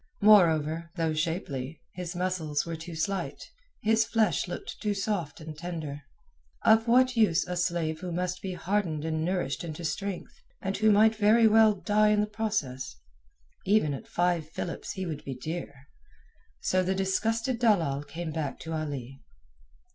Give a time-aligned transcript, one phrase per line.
[0.23, 3.43] Moreover, though shapely, his muscles were too slight,
[3.83, 6.01] his flesh looked too soft and tender.
[6.63, 10.89] Of what use a slave who must be hardened and nourished into strength, and who
[10.89, 12.95] might very well die in the process?
[13.63, 15.71] Even at five philips he would be dear.
[16.61, 19.21] So the disgusted dalal came back to Ali.